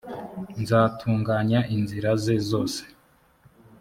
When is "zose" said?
2.49-2.81